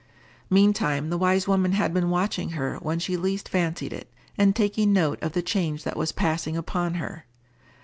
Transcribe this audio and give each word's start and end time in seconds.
Meantime 0.49 1.11
the 1.11 1.17
wise 1.19 1.47
woman 1.47 1.73
had 1.73 1.93
been 1.93 2.09
watching 2.09 2.49
her 2.57 2.77
when 2.77 2.97
she 2.97 3.15
least 3.15 3.47
fancied 3.47 3.93
it, 3.93 4.11
and 4.35 4.55
taking 4.55 4.91
note 4.91 5.21
of 5.21 5.33
the 5.33 5.43
change 5.43 5.83
that 5.83 5.95
was 5.95 6.11
passing 6.11 6.57
upon 6.57 6.95
her. 6.95 7.23